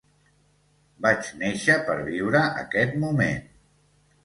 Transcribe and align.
Vaig 1.07 1.29
néixer 1.43 1.77
per 1.91 1.99
viure 2.09 2.43
aquest 2.65 2.99
moment. 3.07 3.39